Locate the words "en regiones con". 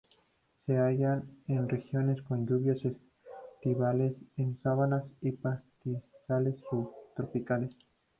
1.47-2.47